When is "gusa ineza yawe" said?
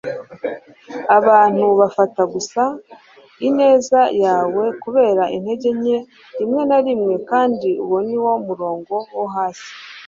2.33-4.63